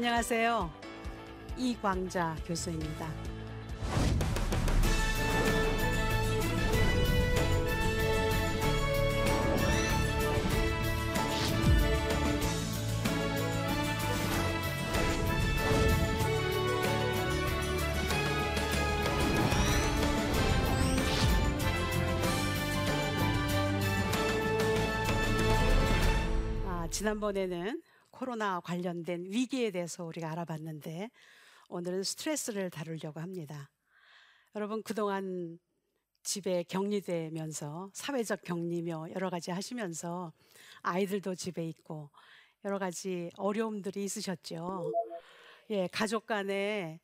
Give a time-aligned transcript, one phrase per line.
[0.00, 0.70] 안녕하세요.
[1.58, 3.06] 이광자 교수입니다.
[26.64, 27.82] 아, 지난번에는
[28.20, 31.10] 코로나 관련된 위기에 대해서 우리가 알아봤는데
[31.70, 33.70] 오늘은 스트레스를 다루려고 합니다.
[34.54, 35.58] 여러분 그동안
[36.22, 40.34] 집에 격리되면서 사회적 격리며 여러 가지 하시면서
[40.82, 42.10] 아이들도 집에 있고
[42.66, 44.92] 여러 가지 어려움들이 있으셨죠.
[45.70, 47.00] 예, 가족 간에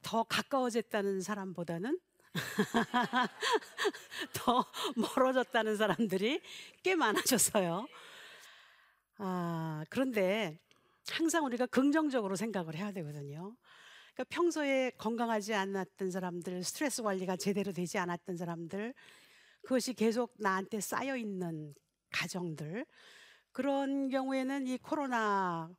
[0.00, 2.00] 더 가까워졌다는 사람보다는
[4.32, 4.64] 더
[4.96, 6.40] 멀어졌다는 사람들이
[6.82, 7.86] 꽤 많아졌어요.
[9.26, 10.58] 아, 그런데
[11.08, 13.56] 항상 우리가 긍정적으로 생각을 해야 되거든요.
[14.12, 18.92] 그러니까 평소에 건강하지 않았던 사람들, 스트레스 관리가 제대로 되지 않았던 사람들,
[19.62, 21.74] 그것이 계속 나한테 쌓여 있는
[22.10, 22.84] 가정들,
[23.50, 25.74] 그런 경우에는 이 코로나로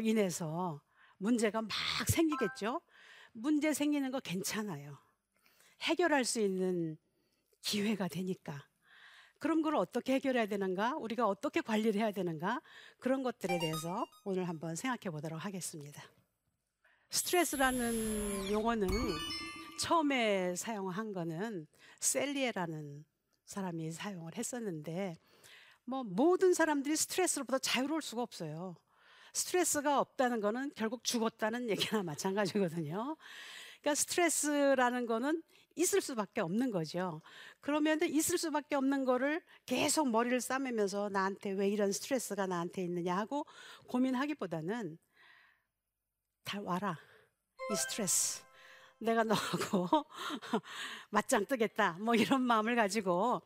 [0.00, 0.80] 인해서
[1.16, 1.70] 문제가 막
[2.06, 2.80] 생기겠죠.
[3.32, 4.96] 문제 생기는 거 괜찮아요.
[5.80, 6.96] 해결할 수 있는
[7.60, 8.68] 기회가 되니까.
[9.38, 10.96] 그런 걸 어떻게 해결해야 되는가?
[10.96, 12.60] 우리가 어떻게 관리를 해야 되는가?
[12.98, 16.02] 그런 것들에 대해서 오늘 한번 생각해 보도록 하겠습니다.
[17.10, 18.88] 스트레스라는 용어는
[19.80, 21.66] 처음에 사용한 거는
[22.00, 23.04] 셀리에라는
[23.44, 25.16] 사람이 사용을 했었는데
[25.84, 28.76] 뭐 모든 사람들이 스트레스로부터 자유로울 수가 없어요.
[29.32, 33.16] 스트레스가 없다는 거는 결국 죽었다는 얘기나 마찬가지거든요.
[33.80, 35.42] 그러니까 스트레스라는 거는
[35.78, 37.22] 있을 수밖에 없는 거죠.
[37.60, 43.46] 그러면 있을 수밖에 없는 거를 계속 머리를 싸매면서 나한테 왜 이런 스트레스가 나한테 있느냐 하고
[43.86, 44.98] 고민하기보다는
[46.44, 46.98] 다 와라.
[47.72, 48.42] 이 스트레스.
[48.98, 49.86] 내가 너하고
[51.10, 51.98] 맞짱 뜨겠다.
[52.00, 53.42] 뭐 이런 마음을 가지고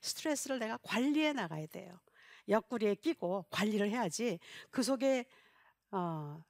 [0.00, 2.00] 스트레스를 내가 관리해 나가야 돼요.
[2.48, 4.38] 옆구리에 끼고 관리를 해야지
[4.70, 5.24] 그 속에
[5.90, 6.42] 어,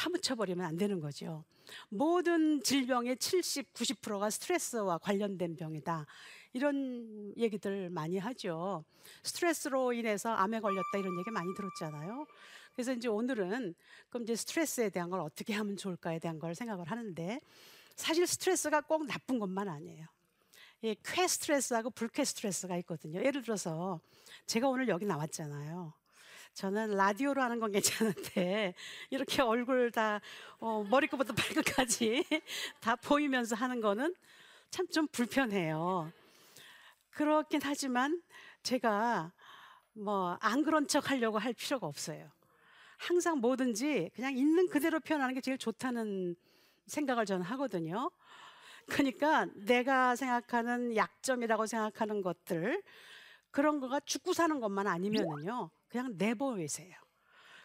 [0.00, 1.44] 파묻혀 버리면 안 되는 거죠.
[1.90, 6.06] 모든 질병의 70, 90%가 스트레스와 관련된 병이다.
[6.54, 8.82] 이런 얘기들 많이 하죠.
[9.22, 12.26] 스트레스로 인해서 암에 걸렸다 이런 얘기 많이 들었잖아요.
[12.72, 13.74] 그래서 이제 오늘은
[14.08, 17.38] 그럼 이제 스트레스에 대한 걸 어떻게 하면 좋을까에 대한 걸 생각을 하는데
[17.94, 20.06] 사실 스트레스가 꼭 나쁜 것만 아니에요.
[20.84, 23.22] 예, 쾌 스트레스하고 불쾌 스트레스가 있거든요.
[23.22, 24.00] 예를 들어서
[24.46, 25.92] 제가 오늘 여기 나왔잖아요.
[26.54, 28.74] 저는 라디오로 하는 건 괜찮은데
[29.10, 30.20] 이렇게 얼굴 다
[30.58, 32.24] 어, 머리끝부터 발끝까지
[32.80, 34.14] 다 보이면서 하는 거는
[34.70, 36.12] 참 좀 불편해요.
[37.10, 38.20] 그렇긴 하지만
[38.62, 39.32] 제가
[39.94, 42.30] 뭐 안 그런 척 하려고 할 필요가 없어요.
[42.98, 46.36] 항상 뭐든지 그냥 있는 그대로 표현하는 게 제일 좋다는
[46.86, 48.10] 생각을 저는 하거든요.
[48.88, 52.82] 그러니까 내가 생각하는 약점이라고 생각하는 것들
[53.50, 55.70] 그런 거가 죽고 사는 것만 아니면은요.
[55.90, 56.94] 그냥 내버리세요.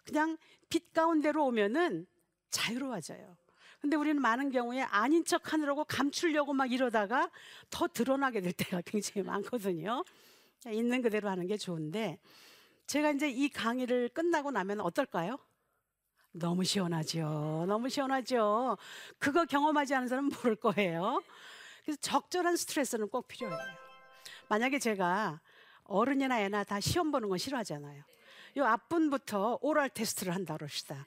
[0.03, 0.37] 그냥
[0.69, 2.05] 빛 가운데로 오면은
[2.49, 3.37] 자유로워져요.
[3.79, 7.29] 근데 우리는 많은 경우에 아닌 척 하느라고 감추려고 막 이러다가
[7.69, 10.03] 더 드러나게 될 때가 굉장히 많거든요.
[10.67, 12.19] 있는 그대로 하는 게 좋은데
[12.87, 15.37] 제가 이제 이 강의를 끝나고 나면 어떨까요?
[16.31, 17.65] 너무 시원하죠.
[17.67, 18.77] 너무 시원하죠.
[19.19, 21.21] 그거 경험하지 않은 사람은 모를 거예요.
[21.83, 23.59] 그래서 적절한 스트레스는 꼭 필요해요.
[24.49, 25.39] 만약에 제가
[25.83, 28.03] 어른이나 애나 다 시험 보는 건 싫어하잖아요.
[28.57, 31.05] 요 앞분부터 오랄 테스트를 한다 그럽시다.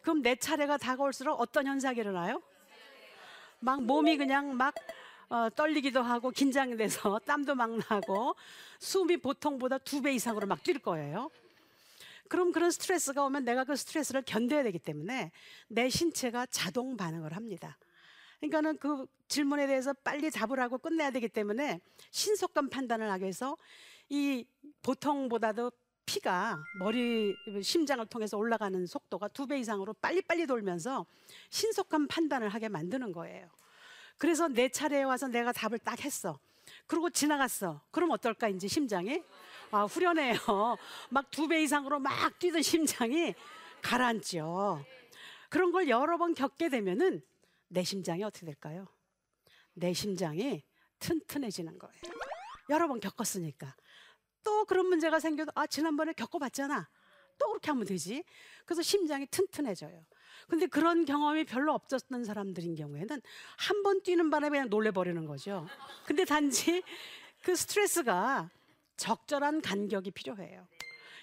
[0.00, 2.42] 그럼 내 차례가 다가올수록 어떤 현상이 일어나요?
[3.60, 4.74] 막 몸이 그냥 막
[5.28, 8.34] 어, 떨리기도 하고 긴장돼서 땀도 막 나고
[8.78, 11.30] 숨이 보통보다 두 배 이상으로 막 뛸 거예요.
[12.28, 15.30] 그럼 그런 스트레스가 오면 내가 그 스트레스를 견뎌야 되기 때문에
[15.68, 17.76] 내 신체가 자동 반응을 합니다.
[18.40, 23.56] 그러니까는 그 질문에 대해서 빨리 답을 하고 끝내야 되기 때문에 신속한 판단을 하기 위해서
[24.08, 24.46] 이
[24.82, 25.70] 보통보다도
[26.06, 31.04] 피가 머리 심장을 통해서 올라가는 속도가 두 배 이상으로 빨리빨리 돌면서
[31.50, 33.48] 신속한 판단을 하게 만드는 거예요.
[34.18, 36.38] 그래서 내 차례에 와서 내가 답을 딱 했어.
[36.86, 37.82] 그리고 지나갔어.
[37.90, 39.22] 그럼 어떨까 이제 심장이?
[39.70, 40.38] 아, 후련해요.
[41.10, 43.34] 막 두 배 이상으로 막 뛰던 심장이
[43.82, 44.84] 가라앉죠.
[45.50, 47.20] 그런 걸 여러 번 겪게 되면은
[47.68, 48.86] 내 심장이 어떻게 될까요?
[49.74, 50.62] 내 심장이
[50.98, 52.00] 튼튼해지는 거예요.
[52.70, 53.74] 여러 번 겪었으니까.
[54.46, 56.88] 또 그런 문제가 생겨도 아, 지난번에 겪어봤잖아.
[57.38, 58.22] 또 그렇게 하면 되지.
[58.64, 60.04] 그래서 심장이 튼튼해져요.
[60.48, 63.20] 근데 그런 경험이 별로 없었던 사람들인 경우에는
[63.58, 65.66] 한 번 뛰는 바람에 그냥 놀래버리는 거죠.
[66.06, 66.82] 근데 단지
[67.42, 68.50] 그 스트레스가
[68.96, 70.68] 적절한 간격이 필요해요.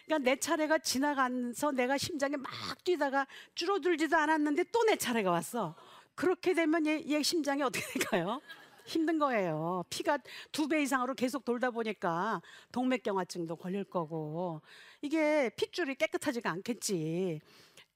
[0.06, 2.52] 그러니까 내 차례가 지나가면서 내가 심장이 막
[2.84, 5.76] 뛰다가 줄어들지도 않았는데 또 내 차례가 왔어.
[6.16, 8.42] 그렇게 되면 얘, 얘 심장이 어떻게 될까요?
[8.86, 9.84] 힘든 거예요.
[9.90, 10.20] 피가
[10.52, 12.42] 두 배 이상으로 계속 돌다 보니까
[12.72, 14.62] 동맥경화증도 걸릴 거고
[15.02, 17.42] 이게 핏줄이 깨끗하지가 않겠지.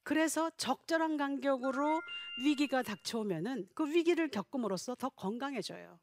[0.02, 2.00] 그래서 적절한 간격으로
[2.42, 5.98] 위기가 닥쳐오면은 그 위기를 겪음으로써 더 건강해져요.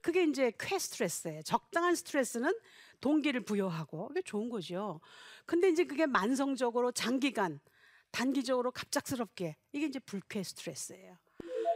[0.00, 1.42] 그게 이제 쾌 스트레스예요.
[1.42, 2.54] 적당한 스트레스는
[3.00, 5.00] 동기를 부여하고 이게 좋은 거죠.
[5.46, 7.60] 근데 이제 그게 만성적으로 장기간
[8.10, 11.18] 단기적으로 갑작스럽게 이게 이제 불쾌 스트레스예요.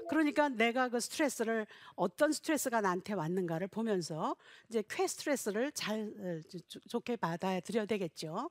[0.08, 4.36] 그러니까 내가 그 스트레스를 어떤 스트레스가 나한테 왔는가를 보면서
[4.68, 6.40] 이제 쾌 스트레스를 잘 어,
[6.88, 8.50] 좋게 받아들여야 되겠죠.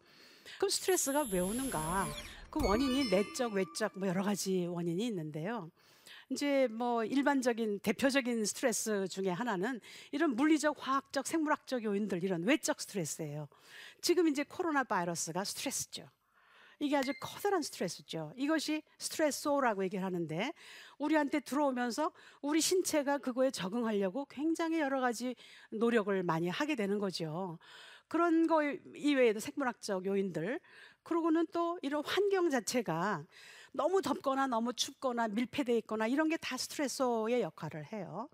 [0.57, 2.07] 그럼 스트레스가 왜 오는가?
[2.49, 5.69] 그 원인이 내적, 외적 뭐 여러 가지 원인이 있는데요.
[6.29, 9.81] 이제 뭐 일반적인 대표적인 스트레스 중에 하나는
[10.11, 13.47] 이런 물리적, 화학적, 생물학적 요인들 이런 외적 스트레스예요.
[14.01, 16.09] 지금 이제 코로나 바이러스가 스트레스죠.
[16.79, 18.33] 이게 아주 커다란 스트레스죠.
[18.35, 20.53] 이것이 스트레스라고 얘기를 하는데
[20.99, 25.35] 우리한테 들어오면서 우리 신체가 그거에 적응하려고 굉장히 여러 가지
[25.71, 27.57] 노력을 많이 하게 되는 거죠.
[28.07, 28.61] 그런 거
[28.95, 30.59] 이외에도 생물학적 요인들
[31.03, 33.23] 그러고는 또 이런 환경 자체가
[33.73, 38.29] 너무 덥거나 너무 춥거나 밀폐돼 있거나 이런 게 다 스트레스의 역할을 해요.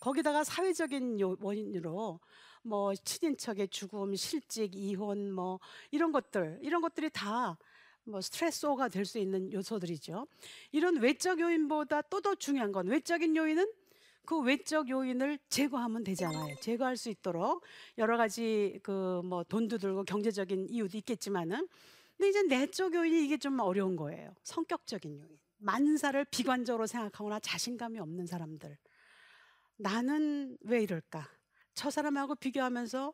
[0.00, 2.20] 거기다가 사회적인 원인으로
[2.62, 5.60] 뭐 친인척의 죽음, 실직, 이혼 뭐
[5.90, 7.58] 이런 것들 이런 것들이 다
[8.04, 10.26] 뭐 스트레스가 될 수 있는 요소들이죠.
[10.72, 13.72] 이런 외적 요인보다 또 더 중요한 건 외적인 요인은
[14.26, 16.56] 그 외적 요인을 제거하면 되잖아요.
[16.60, 17.64] 제거할 수 있도록
[17.98, 21.66] 여러 가지 그 뭐 돈도 들고 경제적인 이유도 있겠지만은
[22.16, 24.34] 근데 이제 내적 요인이 이게 좀 어려운 거예요.
[24.44, 25.38] 성격적인 요인.
[25.58, 28.76] 만사를 비관적으로 생각하거나 자신감이 없는 사람들.
[29.76, 31.28] 나는 왜 이럴까?
[31.74, 33.12] 저 사람하고 비교하면서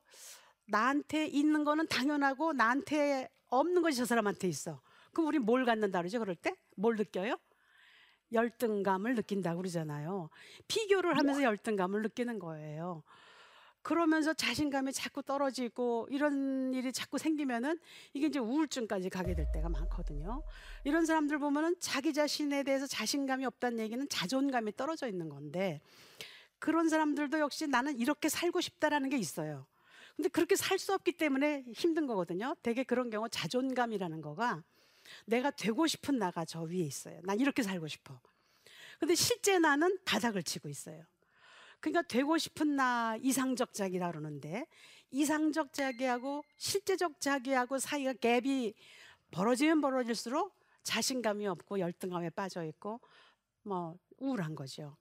[0.67, 4.81] 나한테 있는 거는 당연하고 나한테 없는 것이 저 사람한테 있어.
[5.13, 6.19] 그럼 우리 뭘 갖는다 그러죠?
[6.19, 6.55] 그럴 때?
[6.77, 7.37] 뭘 느껴요?
[8.33, 10.31] 열등감을 느낀다고 그러잖아요.
[10.69, 13.03] 비교를 하면서 열등감을 느끼는 거예요.
[13.83, 17.79] 그러면서 자신감이 자꾸 떨어지고 이런 일이 자꾸 생기면은
[18.15, 20.43] 이게 이제 우울증까지 가게 될 때가 많거든요.
[20.83, 25.81] 이런 사람들 보면은 자기 자신에 대해서 자신감이 없다는 얘기는 자존감이 떨어져 있는 건데
[26.59, 29.67] 그런 사람들도 역시 나는 이렇게 살고 싶다라는 게 있어요.
[30.17, 32.55] 근데 그렇게 살 수 없기 때문에 힘든 거거든요.
[32.63, 34.63] 되게 그런 경우 자존감이라는 거가
[35.27, 37.21] 내가 되고 싶은 나가 저 위에 있어요.
[37.25, 38.21] 난 이렇게 살고 싶어.
[38.99, 41.05] 근데 실제 나는 바닥을 치고 있어요.
[41.81, 44.67] 그러니까 되고 싶은 나 이상적 자기라 그러는데
[45.11, 48.75] 이상적 자기하고 실제적 자기하고 사이가 갭이
[49.31, 53.01] 벌어지면 벌어질수록 자신감이 없고 열등감에 빠져 있고
[53.63, 54.97] 뭐 우울한 거죠.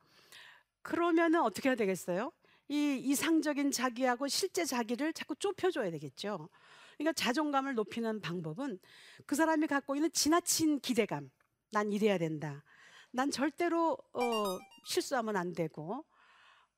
[0.82, 2.32] 그러면은 어떻게 해야 되겠어요?
[2.68, 6.50] 이 이상적인 자기하고 실제 자기를 자꾸 좁혀줘야 되겠죠.
[6.98, 8.80] 그러니까 자존감을 높이는 방법은
[9.26, 11.30] 그 사람이 갖고 있는 지나친 기대감.
[11.72, 12.64] 난 이래야 된다.
[13.12, 16.06] 난 절대로 어, 실수하면 안 되고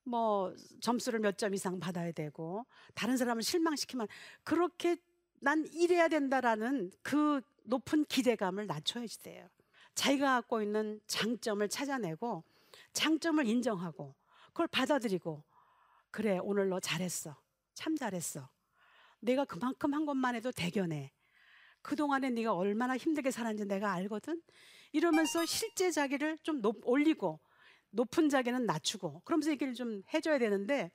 [0.04, 4.08] 뭐 점수를 몇 점 이상 받아야 되고 다른 사람을 실망시키면
[4.44, 4.98] 그렇게
[5.40, 9.48] 난 이래야 된다라는 그 높은 기대감을 낮춰야지 돼요.
[9.94, 12.44] 자기가 갖고 있는 장점을 찾아내고
[12.94, 14.16] 장점을 인정하고
[14.48, 15.44] 그걸 받아들이고
[16.18, 17.38] 그래 오늘 너 잘했어
[17.76, 18.50] 참 잘했어
[19.20, 21.14] 내가 그만큼 한 것만 해도 대견해
[21.84, 24.42] 그동안에 네가 얼마나 힘들게 살았는지 내가 알거든
[24.94, 27.40] 이러면서 실제 자기를 좀 높, 올리고
[27.92, 30.90] 높은 자기는 낮추고 그러면서 얘기를 좀 해줘야 되는데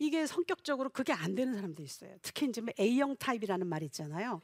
[0.00, 2.16] 이게 성격적으로 그게 안 되는 사람도 있어요.
[2.20, 4.42] 특히 이제 뭐 A형 타입이라는 말이 있잖아요.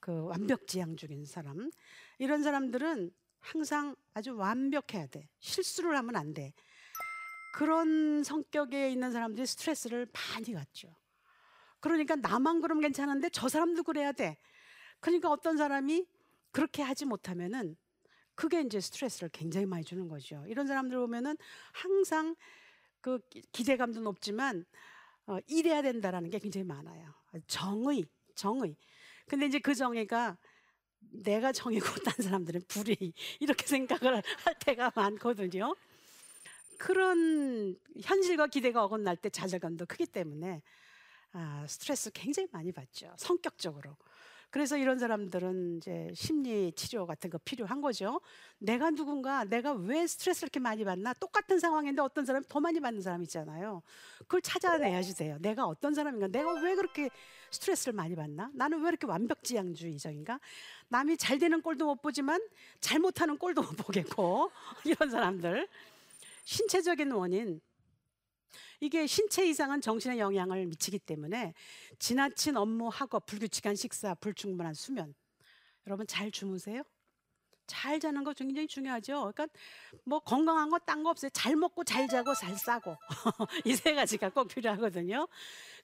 [0.00, 1.70] 그 완벽지향적인 사람
[2.16, 3.10] 이런 사람들은
[3.40, 5.28] 항상 아주 완벽해야 돼.
[5.40, 6.54] 실수를 하면 안 돼.
[7.52, 10.94] 그런 성격에 있는 사람들이 스트레스를 많이 갖죠.
[11.80, 14.38] 그러니까 나만 그러면 괜찮은데 저 사람도 그래야 돼.
[15.00, 16.06] 그러니까 어떤 사람이
[16.52, 17.76] 그렇게 하지 못하면은
[18.34, 20.44] 그게 이제 스트레스를 굉장히 많이 주는 거죠.
[20.46, 21.36] 이런 사람들 보면은
[21.72, 22.34] 항상
[23.00, 23.18] 그
[23.52, 24.64] 기대감도 높지만
[25.26, 27.14] 어, 이래야 된다라는 게 굉장히 많아요.
[27.46, 28.04] 정의,
[28.34, 28.76] 정의.
[29.26, 30.36] 근데 이제 그 정의가
[30.98, 32.96] 내가 정이고 딴 사람들은 불의
[33.40, 35.74] 이렇게 생각을 할 때가 많거든요.
[36.80, 40.62] 그런 현실과 기대가 어긋날 때 좌절감도 크기 때문에
[41.32, 43.12] 아, 스트레스 굉장히 많이 받죠.
[43.18, 43.94] 성격적으로.
[44.48, 48.20] 그래서 이런 사람들은 이제 심리 치료 같은 거 필요한 거죠.
[48.58, 51.12] 내가 누군가, 내가 왜 스트레스를 이렇게 많이 받나?
[51.12, 53.82] 똑같은 상황인데 어떤 사람이 더 많이 받는 사람 있잖아요.
[54.20, 55.36] 그걸 찾아내야지 돼요.
[55.40, 56.28] 내가 어떤 사람인가?
[56.28, 57.10] 내가 왜 그렇게
[57.50, 58.50] 스트레스를 많이 받나?
[58.54, 60.40] 나는 왜 이렇게 완벽지향주의적인가?
[60.88, 62.40] 남이 잘 되는 꼴도 못 보지만
[62.80, 64.50] 잘못하는 꼴도 못 보겠고
[64.84, 65.68] 이런 사람들.
[66.50, 67.60] 신체적인 원인
[68.80, 71.54] 이게 신체 이상은 정신에 영향을 미치기 때문에
[72.00, 75.14] 지나친 업무하고 불규칙한 식사, 불충분한 수면.
[75.86, 76.82] 여러분 잘 주무세요?
[77.68, 79.32] 잘 자는 거 굉장히 중요하죠.
[79.32, 79.46] 그러니까
[80.04, 81.30] 뭐 건강한 거 딴 거 없어요.
[81.32, 82.96] 잘 먹고 잘 자고 잘 싸고
[83.64, 85.28] 이 세 가지가 꼭 필요하거든요.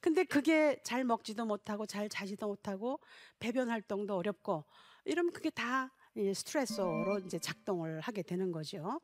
[0.00, 2.98] 근데 그게 잘 먹지도 못하고 잘 자지도 못하고
[3.38, 4.64] 배변 활동도 어렵고
[5.04, 5.92] 이러면 그게 다
[6.34, 9.00] 스트레스로 이제 작동을 하게 되는 거죠.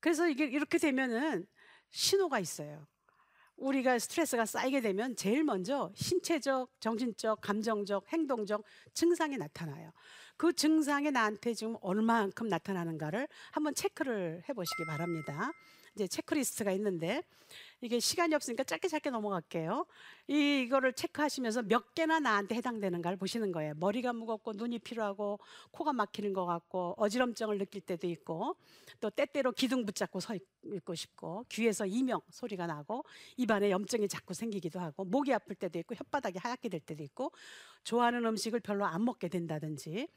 [0.00, 1.46] 그래서 이게 이렇게 되면은
[1.90, 2.86] 신호가 있어요.
[3.56, 8.62] 우리가 스트레스가 쌓이게 되면 제일 먼저 신체적, 정신적, 감정적, 행동적
[8.94, 9.92] 증상이 나타나요.
[10.36, 15.50] 그 증상이 나한테 지금 얼마만큼 나타나는가를 한번 체크를 해보시기 바랍니다.
[15.96, 17.22] 이제 체크리스트가 있는데
[17.80, 19.86] 이게 시간이 없으니까 짧게 짧게 넘어갈게요.
[20.26, 23.74] 이, 이거를 체크하시면서 몇 개나 나한테 해당되는가를 보시는 거예요.
[23.76, 25.38] 머리가 무겁고 눈이 피로하고
[25.70, 28.56] 코가 막히는 것 같고 어지럼증을 느낄 때도 있고
[29.00, 33.04] 또 때때로 기둥 붙잡고 서 있고 싶고 귀에서 이명 소리가 나고
[33.36, 37.32] 입안에 염증이 자꾸 생기기도 하고 목이 아플 때도 있고 혓바닥이 하얗게 될 때도 있고
[37.84, 40.08] 좋아하는 음식을 별로 안 먹게 된다든지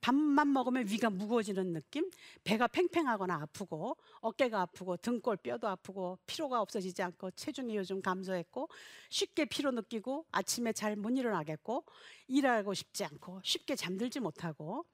[0.00, 2.10] 밥만 먹으면 위가 무거워지는 느낌
[2.42, 8.68] 배가 팽팽하거나 아프고 어깨가 아프고 등골 뼈도 아프고 피로가 없어지지 않고 체중이 요즘 감소했고
[9.10, 11.84] 쉽게 피로 느끼고 아침에 잘 못 일어나겠고
[12.28, 14.84] 일하고 싶지 않고 쉽게 잠들지 못하고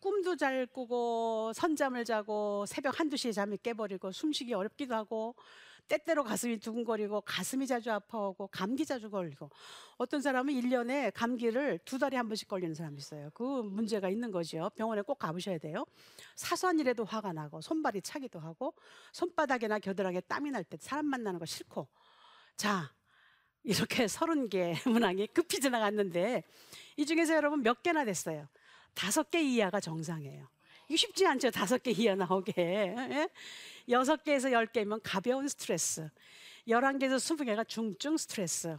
[0.00, 5.34] 꿈도 잘 꾸고 선잠을 자고 새벽 한두 시에 잠이 깨버리고 숨쉬기 어렵기도 하고
[5.88, 9.50] 때때로 가슴이 두근거리고 가슴이 자주 아파하고 감기 자주 걸리고
[9.96, 13.30] 어떤 사람은 일년에 감기를 두 달에 한 번씩 걸리는 사람이 있어요.
[13.34, 14.70] 그 문제가 있는 거죠.
[14.76, 15.86] 병원에 꼭 가보셔야 돼요.
[16.34, 18.74] 사소한 일에도 화가 나고 손발이 차기도 하고
[19.12, 21.86] 손바닥이나 겨드랑이에 땀이 날 때 사람 만나는 거 싫고
[22.56, 22.92] 자
[23.62, 26.42] 이렇게 서른 개 문항이 급히 지나갔는데
[26.96, 28.48] 이 중에서 여러분 몇 개나 됐어요.
[28.94, 30.48] 다섯 개 이하가 정상이에요.
[30.86, 31.50] 이게 쉽지 않죠.
[31.50, 32.52] 다섯 개 이하 나오게.
[32.56, 33.28] 예?
[33.88, 36.08] 여섯 개에서 열 개면 가벼운 스트레스.
[36.68, 38.76] 열한 개에서 스무 개가 중증 스트레스.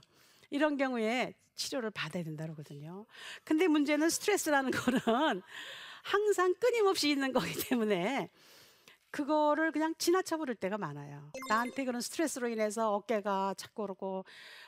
[0.50, 3.06] 이런 경우에 치료를 받아야 된다고 그러거든요.
[3.44, 5.42] 근데 문제는 스트레스라는 거는
[6.04, 8.30] 항상 끊임없이 있는 거기 때문에
[9.12, 11.32] 그거를 그냥 지나쳐 버릴 때가 많아요.
[11.50, 14.26] 나한테 그런 스트레스로 인해서 어깨가 자꾸 오르고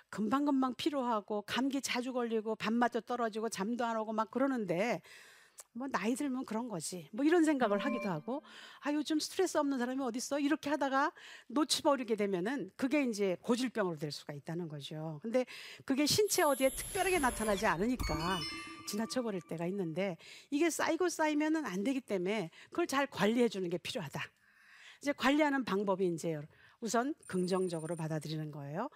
[0.10, 5.02] 금방금방 피로하고 감기 자주 걸리고 밤마저 떨어지고 잠도 안 오고 막 그러는데
[5.74, 7.10] 뭐 나이 들면 그런 거지.
[7.12, 8.42] 뭐 이런 생각을 하기도 하고
[8.82, 10.40] 아 요즘 스트레스 없는 사람이 어디 있어?
[10.40, 11.12] 이렇게 하다가
[11.48, 15.20] 놓치버리게 되면은 그게 이제 고질병으로 될 수가 있다는 거죠.
[15.22, 15.46] 근데
[15.86, 18.40] 그게 신체 어디에 특별하게 나타나지 않으니까
[18.88, 20.18] 지나쳐 버릴 때가 있는데
[20.50, 24.22] 이게 쌓이고 쌓이면은 안 되기 때문에 그걸 잘 관리해 주는 게 필요하다.
[25.02, 26.40] 이제 관리하는 방법이 이제
[26.82, 28.90] 우선 긍정적으로 받아들이는 거예요.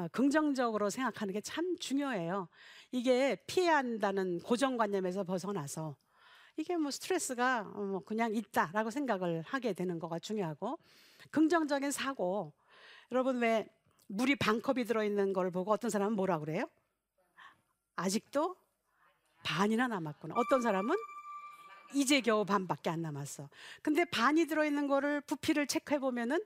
[0.00, 2.48] 어, 긍정적으로 생각하는 게 참 중요해요.
[2.92, 5.96] 이게 피해야 한다는 고정관념에서 벗어나서
[6.56, 10.78] 이게 뭐 스트레스가 어, 뭐 그냥 있다라고 생각을 하게 되는 거가 중요하고
[11.30, 12.52] 긍정적인 사고
[13.12, 13.68] 여러분 왜
[14.08, 16.68] 물이 반컵이 들어있는 걸 보고 어떤 사람은 뭐라 그래요?
[17.96, 18.56] 아직도
[19.44, 20.34] 반이나 남았구나.
[20.36, 20.96] 어떤 사람은
[21.94, 23.48] 이제 겨우 반밖에 안 남았어.
[23.82, 26.42] 근데 반이 들어있는 거를 부피를 체크해 보면은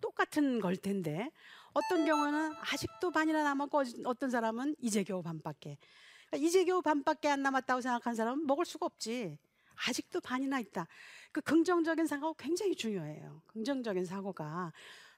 [0.00, 1.30] 똑같은 걸 텐데
[1.78, 5.78] 어떤 경우는 아직도 반이나 남았고 어떤 사람은 이제 겨우 반밖에.
[6.26, 9.38] 그러니까 이제 겨우 반밖에 안 남았다고 생각한 사람은 먹을 수가 없지.
[9.86, 10.88] 아직도 반이나 있다.
[11.30, 13.42] 그 긍정적인 사고가 굉장히 중요해요.
[13.46, 14.72] 긍정적인 사고가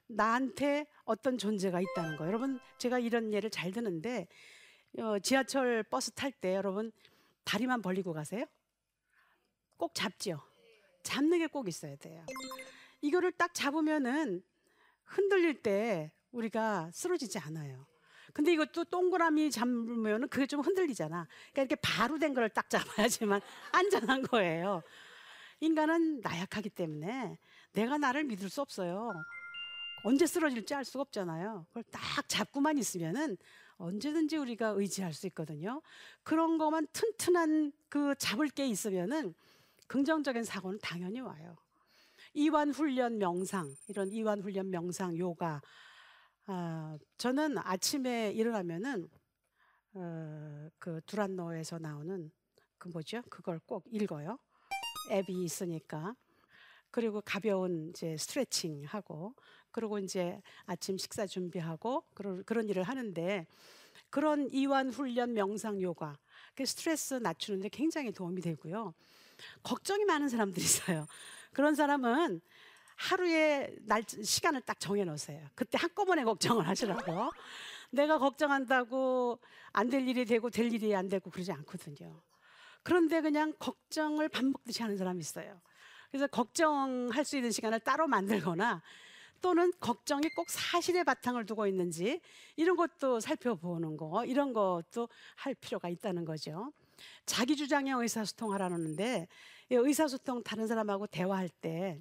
[0.07, 2.27] 나한테 어떤 존재가 있다는 거.
[2.27, 4.27] 여러분 제가 이런 예를 잘 드는데
[4.99, 6.91] 어, 지하철 버스 탈 때 여러분
[7.43, 8.45] 다리만 벌리고 가세요?
[9.77, 10.41] 꼭 잡죠.
[11.01, 12.23] 잡는 게 꼭 있어야 돼요.
[13.01, 14.43] 이거를 딱 잡으면은
[15.05, 17.85] 흔들릴 때 우리가 쓰러지지 않아요.
[18.33, 21.27] 근데 이것도 동그라미 잡으면 그게 좀 흔들리잖아.
[21.51, 23.41] 그러니까 이렇게 바로 된 걸 딱 잡아야지만
[23.73, 24.81] 안전한 거예요.
[25.59, 27.37] 인간은 나약하기 때문에
[27.73, 29.13] 내가 나를 믿을 수 없어요.
[30.03, 31.65] 언제 쓰러질지 알 수가 없잖아요.
[31.69, 33.37] 그걸 딱 잡고만 있으면은
[33.77, 35.81] 언제든지 우리가 의지할 수 있거든요.
[36.23, 39.33] 그런 것만 튼튼한 그 잡을 게 있으면은
[39.87, 41.57] 긍정적인 사고는 당연히 와요.
[42.33, 45.61] 이완 훈련 명상 이런 이완 훈련 명상 요가
[46.53, 49.09] 아, 저는 아침에 일어나면은
[49.93, 52.29] 어, 그 두란노에서 나오는
[52.77, 53.21] 그 뭐죠?
[53.29, 54.37] 그걸 꼭 읽어요.
[55.11, 56.13] 앱이 있으니까.
[56.89, 59.33] 그리고 가벼운 이제 스트레칭 하고
[59.71, 63.47] 그리고 이제 아침 식사 준비하고 그런 그런 일을 하는데
[64.09, 66.19] 그런 이완 훈련 명상 요가
[66.53, 68.93] 그 스트레스 낮추는데 굉장히 도움이 되고요.
[69.63, 71.07] 걱정이 많은 사람들이 있어요.
[71.53, 72.41] 그런 사람은
[73.01, 75.47] 하루에 날 시간을 딱 정해 놓으세요.
[75.55, 77.31] 그때 한꺼번에 걱정을 하시라고.
[77.89, 79.39] 내가 걱정한다고
[79.73, 82.21] 안 될 일이 되고 될 일이 안 되고 그러지 않거든요.
[82.83, 85.59] 그런데 그냥 걱정을 밥 먹듯이 하는 사람이 있어요.
[86.09, 88.81] 그래서 걱정할 수 있는 시간을 따로 만들거나
[89.41, 92.21] 또는 걱정이 꼭 사실의 바탕을 두고 있는지
[92.55, 96.71] 이런 것도 살펴보는 거 이런 것도 할 필요가 있다는 거죠.
[97.25, 99.27] 자기 주장의 의사소통하라는데
[99.71, 101.99] 의사소통 다른 사람하고 대화할 때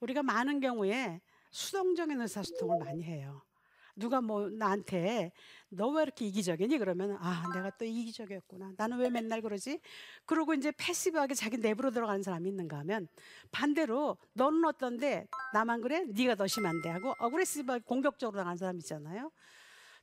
[0.00, 3.42] 우리가 많은 경우에 수동적인 의사소통을 많이 해요.
[3.98, 5.32] 누가 뭐 나한테
[5.70, 6.76] 너 왜 이렇게 이기적이니?
[6.78, 8.72] 그러면 아 내가 또 이기적이었구나.
[8.76, 9.80] 나는 왜 맨날 그러지?
[10.26, 13.08] 그러고 이제 passive하게 자기 내부로 들어가는 사람이 있는가 하면
[13.50, 15.26] 반대로 너는 어떤데?
[15.54, 16.04] 나만 그래?
[16.08, 19.30] 네가 더 심한데 하고 aggressive하게 공격적으로 나가는 사람 있잖아요.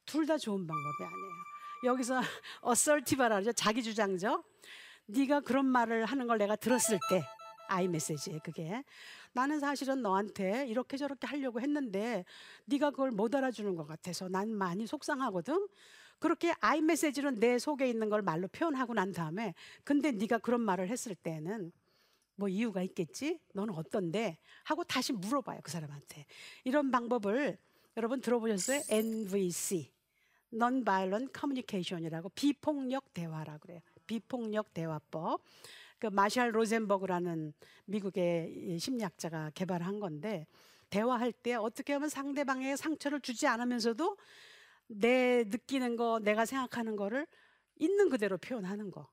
[0.05, 1.93] 둘 다 좋은 방법이 아니에요.
[1.93, 2.19] 여기서
[2.61, 3.51] assertive라 그러죠.
[3.53, 4.43] 자기 주장적
[5.05, 7.21] 네가 그런 말을 하는 걸 내가 들었을 때
[7.67, 8.83] I message에 그게
[9.33, 12.23] 나는 사실은 너한테 이렇게 저렇게 하려고 했는데
[12.65, 15.67] 네가 그걸 못 알아주는 것 같아서 난 많이 속상하거든.
[16.19, 20.87] 그렇게 아이 메시지로 내 속에 있는 걸 말로 표현하고 난 다음에 근데 네가 그런 말을
[20.87, 21.71] 했을 때는
[22.35, 23.39] 뭐 이유가 있겠지?
[23.53, 24.37] 너는 어떤데?
[24.63, 26.25] 하고 다시 물어봐요 그 사람한테.
[26.63, 27.57] 이런 방법을
[27.97, 28.81] 여러분 들어보셨어요?
[28.89, 29.91] NVC,
[30.53, 33.81] Non-Violent Communication이라고 비폭력 대화라 그래요.
[34.07, 35.43] 비폭력 대화법.
[36.03, 37.53] 그 마샬 로젠버그라는
[37.85, 40.47] 미국의 심리학자가 개발한 건데
[40.89, 44.17] 대화할 때 어떻게 하면 상대방에게 상처를 주지 않으면서도
[44.87, 47.25] 내 느끼는 거, 내가 생각하는 거를
[47.77, 49.09] 있는 그대로 표현하는 거.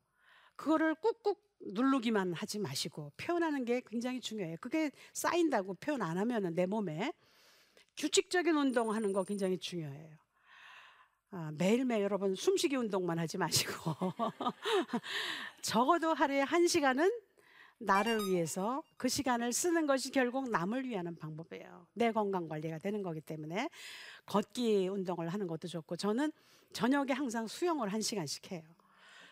[0.56, 4.56] 그거를 꾹꾹 누르기만 하지 마시고 표현하는 게 굉장히 중요해요.
[4.60, 7.12] 그게 쌓인다고 표현 안 하면은 내 몸에
[7.98, 10.16] 규칙적인 운동하는 거 굉장히 중요해요.
[11.32, 13.72] 아, 매일매일 여러분 숨쉬기 운동만 하지 마시고
[15.62, 17.08] 적어도 하루에 한 시간은
[17.78, 21.86] 나를 위해서 그 시간을 쓰는 것이 결국 남을 위한 방법이에요.
[21.94, 23.70] 내 건강 관리가 되는 거기 때문에
[24.26, 26.32] 걷기 운동을 하는 것도 좋고 저는
[26.72, 28.62] 저녁에 항상 수영을 한 시간씩 해요.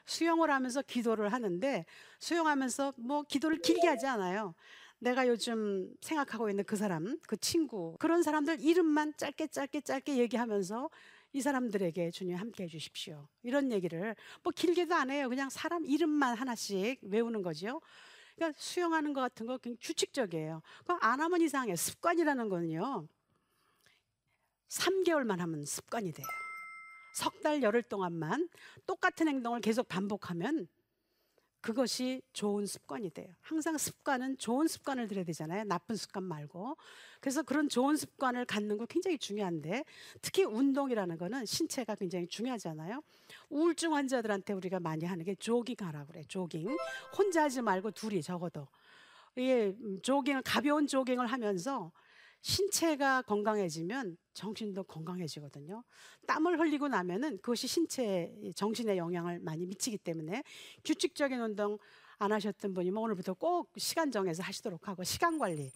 [0.06, 1.84] 수영을 하면서 기도를 하는데
[2.20, 4.54] 수영하면서 뭐 기도를 길게 하지 않아요.
[5.00, 10.90] 내가 요즘 생각하고 있는 그 사람, 그 친구, 그런 사람들 이름만 짧게 짧게 짧게 얘기하면서
[11.32, 13.28] 이 사람들에게 주님 함께 해주십시오.
[13.42, 15.28] 이런 얘기를 뭐 길게도 안 해요.
[15.28, 17.80] 그냥 사람 이름만 하나씩 외우는 거죠.
[18.34, 20.62] 그러니까 수영하는 것 같은 거 굉장히 규칙적이에요.
[21.00, 21.76] 안 하면 이상해.
[21.76, 23.06] 습관이라는 거는요.
[24.68, 26.26] 3개월만 하면 습관이 돼요.
[27.14, 28.48] 석 달, 열흘 동안만
[28.86, 30.68] 똑같은 행동을 계속 반복하면
[31.60, 33.26] 그것이 좋은 습관이 돼요.
[33.40, 35.64] 항상 습관은 좋은 습관을 들여야 되잖아요.
[35.64, 36.76] 나쁜 습관 말고.
[37.20, 39.84] 그래서 그런 좋은 습관을 갖는 거 굉장히 중요한데
[40.22, 43.02] 특히 운동이라는 거는 신체가 굉장히 중요하잖아요.
[43.50, 46.22] 우울증 환자들한테 우리가 많이 하는 게 조깅 하라고 그래.
[46.28, 46.68] 조깅.
[47.16, 48.68] 혼자 하지 말고 둘이 적어도.
[49.36, 51.92] 음, 조깅을 가벼운 조깅을 하면서
[52.40, 55.82] 신체가 건강해지면 정신도 건강해지거든요.
[56.26, 60.42] 땀을 흘리고 나면은 그것이 신체, 정신에 영향을 많이 미치기 때문에
[60.84, 61.78] 규칙적인 운동
[62.18, 65.70] 안 하셨던 분이면 오늘부터 꼭 시간 정해서 하시도록 하고 시간 관리.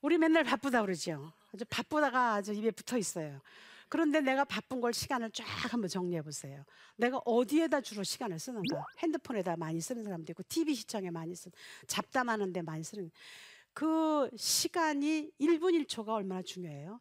[0.00, 1.32] 우리 맨날 바쁘다 그러죠.
[1.52, 3.40] 아주 바쁘다가 아주 입에 붙어 있어요.
[3.88, 6.64] 그런데 내가 바쁜 걸 시간을 쫙 한번 정리해 보세요.
[6.96, 8.84] 내가 어디에다 주로 시간을 쓰는가?
[8.98, 11.52] 핸드폰에다 많이 쓰는 사람도 있고, TV 시청에 많이 쓰는,
[11.86, 13.10] 잡담하는 데 많이 쓰는.
[13.74, 17.00] 그 시간이 1분 1초가 얼마나 중요해요?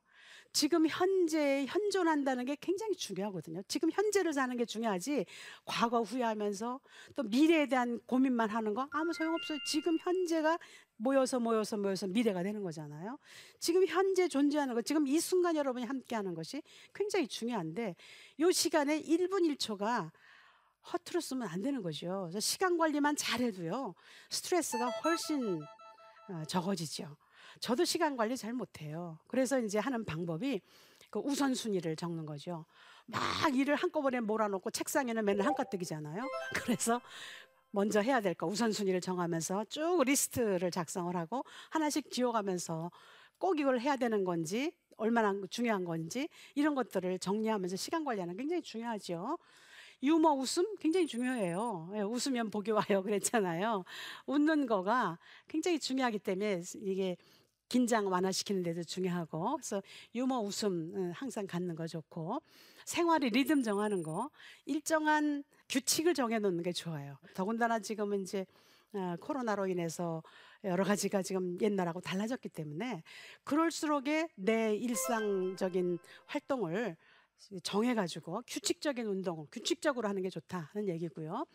[0.51, 3.63] 지금 현재 현존한다는 게 굉장히 중요하거든요.
[3.67, 5.25] 지금 현재를 사는 게 중요하지
[5.65, 6.79] 과거 후회하면서
[7.15, 9.57] 또 미래에 대한 고민만 하는 거 아무 소용없어요.
[9.65, 10.59] 지금 현재가
[10.97, 13.17] 모여서 모여서 모여서 미래가 되는 거잖아요.
[13.59, 16.61] 지금 현재 존재하는 것, 지금 이 순간 여러분이 함께 하는 것이
[16.93, 17.95] 굉장히 중요한데
[18.37, 20.11] 이 시간에 1분 1초가
[20.91, 22.29] 허투루 쓰면 안 되는 거죠.
[22.39, 23.95] 시간 관리만 잘해도요.
[24.29, 25.65] 스트레스가 훨씬 어,
[26.47, 27.15] 적어지죠.
[27.59, 29.19] 저도 시간 관리 잘 못해요.
[29.27, 30.61] 그래서 이제 하는 방법이
[31.09, 32.65] 그 우선순위를 적는 거죠.
[33.05, 33.21] 막
[33.55, 36.23] 일을 한꺼번에 몰아놓고 책상에는 맨날 한가득이잖아요.
[36.65, 37.01] 그래서
[37.71, 42.91] 먼저 해야 될 거 우선순위를 정하면서 쭉 리스트를 작성을 하고 하나씩 지워가면서
[43.37, 49.37] 꼭 이걸 해야 되는 건지 얼마나 중요한 건지 이런 것들을 정리하면서 시간 관리하는 굉장히 중요하죠.
[50.03, 51.89] 유머 웃음 굉장히 중요해요.
[51.95, 53.85] 예, 웃으면 복이 와요 그랬잖아요.
[54.27, 57.15] 웃는 거가 굉장히 중요하기 때문에 이게
[57.69, 59.81] 긴장 완화시키는 데도 중요하고 그래서
[60.13, 62.41] 유머 웃음 항상 갖는 거 좋고
[62.85, 64.29] 생활의 리듬 정하는 거
[64.65, 67.17] 일정한 규칙을 정해 놓는 게 좋아요.
[67.33, 68.45] 더군다나 지금은 이제
[68.93, 70.21] 어, 코로나로 인해서
[70.65, 73.01] 여러 가지가 지금 옛날하고 달라졌기 때문에
[73.43, 76.95] 그럴수록에 내 일상적인 활동을
[77.63, 81.45] 정해가지고 규칙적인 운동, 규칙적으로 하는 게 좋다는 얘기고요.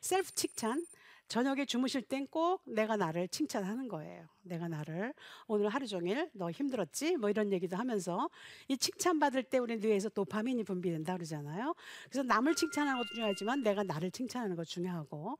[0.00, 0.84] 셀프 칭찬,
[1.28, 4.26] 저녁에 주무실 땐 꼭 내가 나를 칭찬하는 거예요.
[4.42, 5.14] 내가 나를
[5.46, 7.16] 오늘 하루 종일 너 힘들었지?
[7.16, 8.28] 뭐 이런 얘기도 하면서
[8.68, 11.74] 이 칭찬받을 때 우리 뇌에서 도파민이 분비된다 그러잖아요.
[12.10, 15.38] 그래서 남을 칭찬하는 것도 중요하지만 내가 나를 칭찬하는 것 중요하고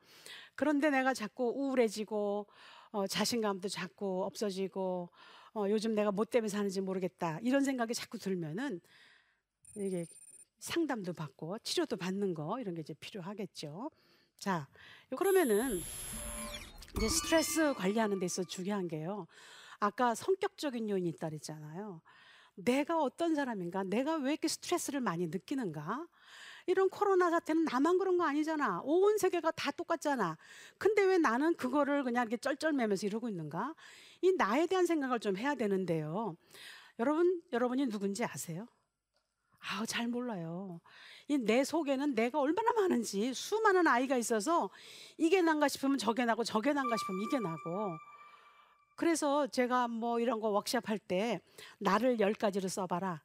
[0.54, 2.46] 그런데 내가 자꾸 우울해지고
[2.92, 5.10] 어, 자신감도 자꾸 없어지고
[5.54, 8.80] 어, 요즘 내가 뭐 때문에 사는지 모르겠다 이런 생각이 자꾸 들면은
[9.76, 10.06] 이게
[10.58, 13.90] 상담도 받고 치료도 받는 거 이런 게 이제 필요하겠죠.
[14.38, 14.68] 자,
[15.16, 15.80] 그러면은
[16.96, 19.26] 이제 스트레스 관리하는 데 있어 중요한 게요.
[19.80, 22.00] 아까 성격적인 요인이 있다 그랬잖아요.
[22.56, 23.82] 내가 어떤 사람인가?
[23.84, 26.06] 내가 왜 이렇게 스트레스를 많이 느끼는가?
[26.66, 28.80] 이런 코로나 사태는 나만 그런 거 아니잖아.
[28.84, 30.38] 온 세계가 다 똑같잖아.
[30.78, 33.74] 근데 왜 나는 그거를 그냥 이렇게 쩔쩔매면서 이러고 있는가?
[34.22, 36.37] 이 나에 대한 생각을 좀 해야 되는데요.
[36.98, 38.66] 여러분, 여러분이 누군지 아세요?
[39.70, 40.81] 아우, 잘 몰라요.
[41.29, 44.68] 이내 속에는 내가 얼마나 많은지 수많은 아이가 있어서
[45.16, 47.96] 이게 난가 싶으면 저게 나고 저게 난가 싶으면 이게 나고.
[48.96, 51.40] 그래서 제가 뭐 이런 거 워크샵 할 때
[51.79, 53.22] 나를 열 가지로 써봐라.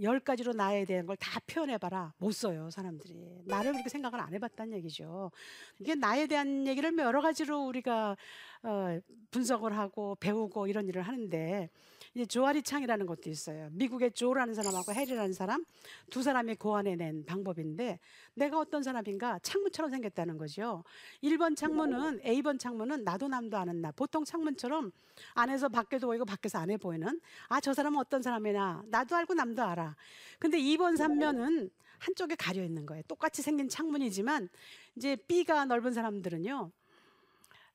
[0.00, 2.14] 열 가지로 나에 대한 걸 다 표현해봐라.
[2.18, 3.42] 못 써요, 사람들이.
[3.46, 5.30] 나를 그렇게 생각을 안 해봤다는 얘기죠.
[5.78, 8.16] 이게 나에 대한 얘기를 여러 가지로 우리가
[8.64, 8.98] 어,
[9.30, 11.70] 분석을 하고 배우고 이런 일을 하는데
[12.14, 13.68] 이제 조아리 창이라는 것도 있어요.
[13.72, 15.64] 미국의 조라는 사람하고 해리라는 사람
[16.10, 17.98] 두 사람이 고안해낸 방법인데
[18.34, 20.84] 내가 어떤 사람인가 창문처럼 생겼다는 거죠.
[21.22, 23.92] 1번 창문은 A번 창문은 나도 남도 아는 나.
[23.92, 24.92] 보통 창문처럼
[25.34, 29.96] 안에서 밖에도 보이고 밖에서 안에 보이는 아 저 사람은 어떤 사람이나 나도 알고 남도 알아.
[30.38, 33.02] 근데 2번 3면은 한쪽에 가려 있는 거예요.
[33.08, 34.48] 똑같이 생긴 창문이지만
[34.96, 36.72] 이제 B가 넓은 사람들은요.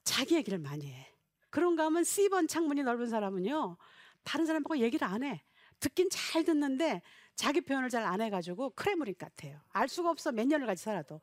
[0.04, 1.08] 자기 얘기를 많이 해.
[1.50, 3.78] 그런가 하면 C번 창문이 넓은 사람은요.
[4.28, 5.42] 다른 사람하고 얘기를 안 해.
[5.80, 7.02] 듣긴 잘 듣는데
[7.36, 9.60] 자기 표현을 잘 안 해가지고 크레무린 같아요.
[9.70, 10.32] 알 수가 없어.
[10.32, 11.22] 몇 년을 같이 살아도.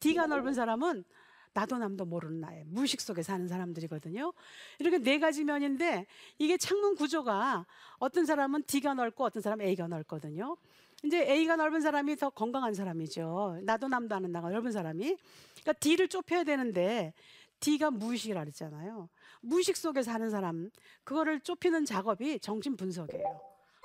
[0.00, 1.04] D가 넓은 사람은
[1.52, 4.32] 나도 남도 모르는 나의 무의식 속에 사는 사람들이거든요.
[4.78, 6.06] 이렇게 네 가지 면인데
[6.38, 7.66] 이게 창문 구조가
[7.98, 10.56] 어떤 사람은 D가 넓고 어떤 사람은 A가 넓거든요.
[11.04, 13.60] 이제 A가 넓은 사람이 더 건강한 사람이죠.
[13.64, 15.16] 나도 남도 아는 나가 넓은 사람이.
[15.62, 17.12] 그러니까 D를 좁혀야 되는데
[17.60, 19.08] D가 무의식이라 그랬잖아요.
[19.40, 20.70] 무의식 속에 사는 사람,
[21.04, 23.40] 그거를 좁히는 작업이 정신 분석이에요.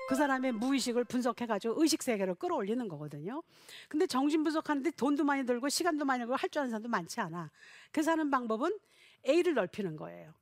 [0.09, 3.43] 그 사람의 무의식을 분석해가지고 의식 세계로 끌어올리는 거거든요.
[3.87, 7.49] 근데 정신 분석하는데 돈도 많이 들고 시간도 많이 들고 할 줄 아는 사람도 많지 않아.
[7.91, 8.77] 그 사는 방법은
[9.27, 10.33] A를 넓히는 거예요.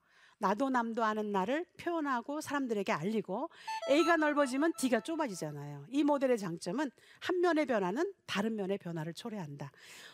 [0.42, 3.50] 나도 남도 아는 나를 표현하고 사람들에게 알리고
[3.92, 5.86] A가 넓어지면 D가 좁아지잖아요.
[5.90, 9.70] 이 모델의 장점은 한 면의 변화는 다른 면의 변화를 초래한다.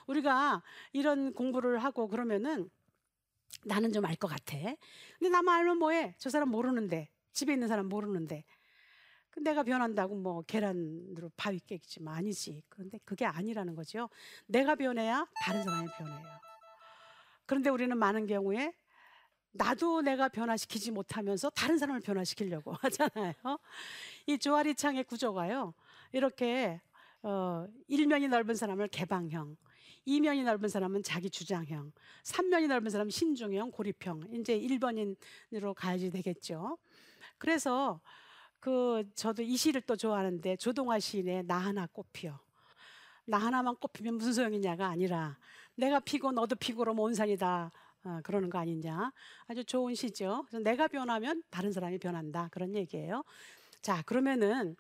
[0.08, 2.70] 우리가 이런 공부를 하고 그러면은
[3.64, 4.58] 나는 좀 알 것 같아.
[5.18, 6.16] 근데 나만 알면 뭐해?
[6.18, 8.44] 저 사람 모르는데 집에 있는 사람 모르는데
[9.30, 12.64] 그 내가 변한다고 뭐 계란으로 바위 깨겠지만 아니지.
[12.70, 14.10] 그런데 그게 아니라는 거죠.
[14.46, 16.26] 내가 변해야 다른 사람이 변해요.
[17.46, 18.74] 그런데 우리는 많은 경우에
[19.52, 23.34] 나도 내가 변화시키지 못하면서 다른 사람을 변화시키려고 하잖아요.
[24.28, 25.74] 이 조아리 창의 구조가요.
[26.12, 26.82] 이렇게
[27.24, 29.58] 어, 일면이 넓은 사람을 개방형,
[30.06, 31.92] 이면이 넓은 사람은 자기 주장형,
[32.24, 34.30] 삼면이 넓은 사람은 신중형, 고립형.
[34.34, 36.78] 이제 1번인으로 가야지 되겠죠.
[37.38, 38.00] 그래서
[38.60, 42.40] 그 저도 이 시를 또 좋아하는데 조동아 시인의 나 하나 꽃피어.
[43.26, 45.38] 나 하나만 꽃피면 무슨 소용이냐가 아니라
[45.76, 47.72] 내가 피고 너도 피고 그러면 온산이다.
[48.06, 49.12] 어, 그러는 거 아니냐.
[49.48, 50.44] 아주 좋은 시죠.
[50.48, 52.50] 그래서 내가 변하면 다른 사람이 변한다.
[52.52, 53.24] 그런 얘기예요.
[53.82, 54.76] 자, 그러면은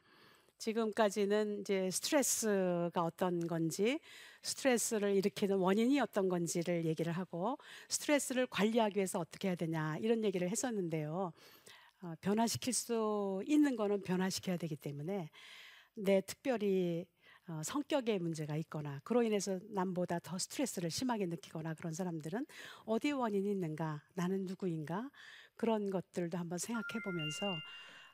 [0.57, 3.99] 지금까지는 이제 스트레스가 어떤 건지,
[4.45, 7.57] 스트레스를 일으키는 원인이 어떤 건지를 얘기를 하고,
[7.89, 11.33] 스트레스를 관리하기 위해서 어떻게 해야 되냐, 이런 얘기를 했었는데요.
[12.01, 15.29] 어, 변화시킬 수 있는 거는 변화시켜야 되기 때문에,
[15.95, 17.05] 내 특별히
[17.47, 22.45] 어, 성격에 문제가 있거나 그로 인해서 남보다 더 스트레스를 심하게 느끼거나 그런 사람들은
[22.85, 25.11] 어디 원인이 있는가 나는 누구인가
[25.55, 27.55] 그런 것들도 한번 생각해 보면서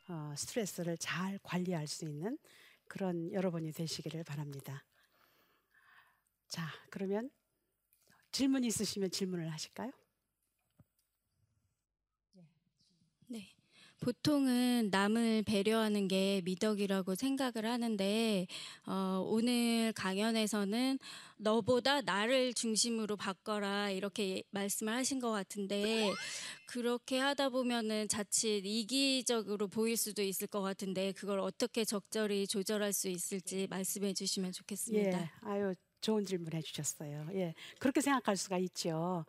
[0.10, 2.38] 어, 스트레스를 잘 관리할 수 있는
[2.88, 4.84] 그런 여러분이 되시기를 바랍니다.
[6.52, 7.30] 자, 그러면
[8.34, 9.92] 질문 있으시면 질문을 하실까요?
[13.28, 13.56] 네.
[14.02, 18.48] 보통은 남을 배려하는 게 미덕이라고 생각을 하는데
[18.86, 21.00] 어, 오늘 강연에서는
[21.38, 26.12] 너보다 나를 중심으로 바꿔라 이렇게 말씀을 하신 것 같은데
[26.66, 33.08] 그렇게 하다 보면은 자칫 이기적으로 보일 수도 있을 것 같은데 그걸 어떻게 적절히 조절할 수
[33.08, 35.20] 있을지 말씀해 주시면 좋겠습니다.
[35.22, 37.28] 예, 아유 좋은 질문 해주셨어요.
[37.34, 39.26] 예, 그렇게 생각할 수가 있죠.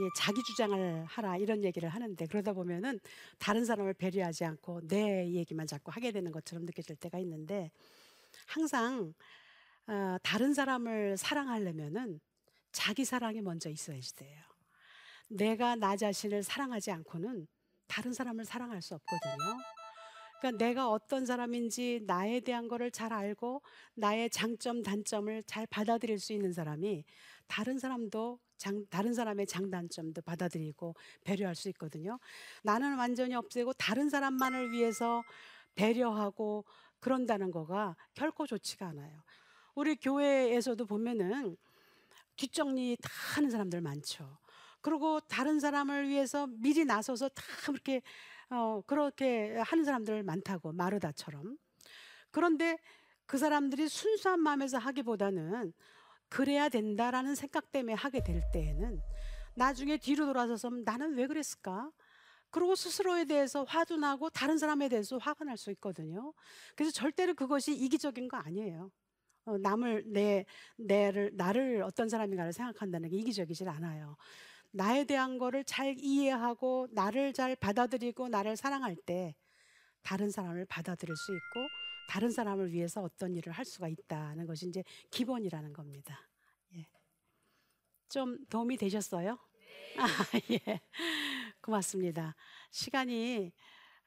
[0.00, 2.98] 예, 자기 주장을 하라 이런 얘기를 하는데 그러다 보면은
[3.38, 7.70] 다른 사람을 배려하지 않고 내 얘기만 자꾸 하게 되는 것처럼 느껴질 때가 있는데
[8.46, 9.14] 항상
[9.86, 12.20] 어, 다른 사람을 사랑하려면은
[12.72, 14.40] 자기 사랑이 먼저 있어야지 돼요.
[15.28, 17.46] 내가 나 자신을 사랑하지 않고는
[17.86, 19.73] 다른 사람을 사랑할 수 없거든요.
[20.44, 23.62] 그러니까 내가 어떤 사람인지 나에 대한 거를 잘 알고
[23.94, 27.04] 나의 장점 단점을 잘 받아들일 수 있는 사람이
[27.46, 32.18] 다른 사람도 장, 다른 사람의 장단점도 받아들이고 배려할 수 있거든요.
[32.62, 35.24] 나는 완전히 없애고 다른 사람만을 위해서
[35.76, 36.66] 배려하고
[37.00, 39.22] 그런다는 거가 결코 좋지가 않아요.
[39.74, 41.56] 우리 교회에서도 보면은
[42.36, 44.36] 뒷정리 다 하는 사람들 많죠.
[44.82, 48.02] 그리고 다른 사람을 위해서 미리 나서서 다 그렇게
[48.50, 51.56] 어, 그렇게 하는 사람들 많다고 마르다처럼.
[52.30, 52.78] 그런데
[53.26, 55.72] 그 사람들이 순수한 마음에서 하기보다는
[56.28, 59.00] 그래야 된다라는 생각 때문에 하게 될 때에는
[59.56, 61.90] 나중에 뒤로 돌아서서 나는 왜 그랬을까?
[62.50, 66.32] 그리고 스스로에 대해서 화도 나고 다른 사람에 대해서 화가 날 수 있거든요.
[66.76, 68.90] 그래서 절대로 그것이 이기적인 거 아니에요.
[69.46, 74.16] 어, 남을 내 내를 나를 어떤 사람인가를 생각한다는 게 이기적이질 않아요.
[74.74, 79.36] 나에 대한 거를 잘 이해하고 나를 잘 받아들이고 나를 사랑할 때
[80.02, 81.70] 다른 사람을 받아들일 수 있고
[82.06, 86.28] 다른 사람을 위해서 어떤 일을 할 수가 있다는 것이 이제 기본이라는 겁니다.
[86.76, 86.88] 예.
[88.08, 89.38] 좀 도움이 되셨어요?
[89.96, 90.06] 아,
[90.50, 90.80] 예.
[91.62, 92.34] 고맙습니다.
[92.70, 93.52] 시간이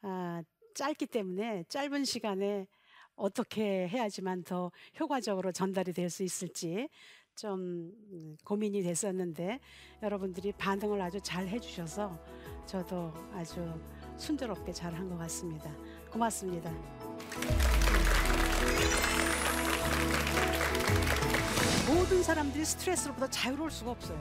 [0.04, 0.44] 아,
[0.76, 2.68] 짧기 때문에 짧은 시간에
[3.16, 6.90] 어떻게 해야지만 더 효과적으로 전달이 될 수 있을지
[7.38, 9.60] 좀 음, 고민이 됐었는데
[10.02, 12.18] 여러분들이 반응을 아주 잘 해주셔서
[12.66, 13.80] 저도 아주
[14.18, 15.72] 순조롭게 잘 한 것 같습니다.
[16.12, 16.72] 고맙습니다.
[21.88, 24.20] 모든 사람들이 스트레스로부터 자유로울 수가 없어요.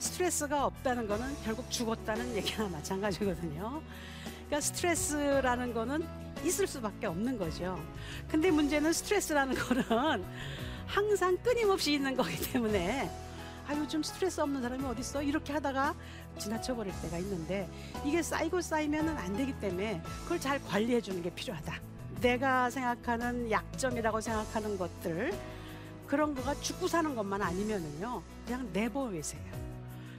[0.00, 3.80] 스트레스가 없다는 거는 결국 죽었다는 얘기나 마찬가지거든요.
[4.24, 6.04] 그러니까 스트레스라는 거는
[6.44, 7.78] 있을 수밖에 없는 거죠.
[8.28, 10.24] 근데 문제는 스트레스라는 거는
[10.94, 13.10] 항상 끊임없이 있는 거기 때문에
[13.66, 15.92] 아 요즘 스트레스 없는 사람이 어디 있어 이렇게 하다가
[16.38, 17.68] 지나쳐 버릴 때가 있는데
[18.04, 21.80] 이게 쌓이고 쌓이면은 안 되기 때문에 그걸 잘 관리해 주는 게 필요하다.
[22.20, 25.36] 내가 생각하는 약점이라고 생각하는 것들
[26.06, 29.42] 그런 거가 죽고 사는 것만 아니면은요 그냥 내버리세요.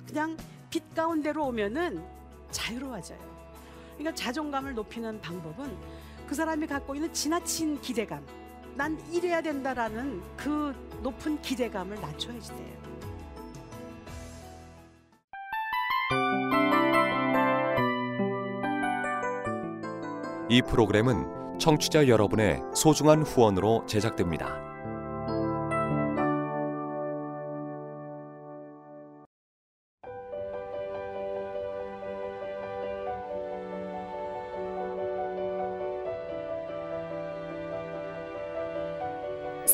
[0.06, 0.36] 그냥
[0.70, 2.04] 빛 가운데로 오면은
[2.52, 3.20] 자유로워져요.
[3.98, 5.74] 그러니까 자존감을 높이는 방법은
[6.28, 8.26] 그 사람이 갖고 있는 지나친 기대감,
[8.76, 12.76] 난 이래야 된다라는 그 높은 기대감을 낮춰야지 돼요.
[20.50, 24.75] 이 프로그램은 청취자 여러분의 소중한 후원으로 제작됩니다.